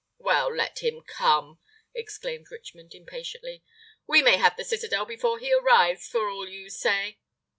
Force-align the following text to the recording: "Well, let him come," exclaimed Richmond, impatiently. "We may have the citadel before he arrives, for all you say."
"Well, 0.17 0.51
let 0.51 0.79
him 0.79 1.03
come," 1.03 1.59
exclaimed 1.93 2.49
Richmond, 2.49 2.95
impatiently. 2.95 3.63
"We 4.07 4.23
may 4.23 4.37
have 4.37 4.57
the 4.57 4.65
citadel 4.65 5.05
before 5.05 5.37
he 5.37 5.53
arrives, 5.53 6.07
for 6.07 6.27
all 6.27 6.49
you 6.49 6.71
say." 6.71 7.19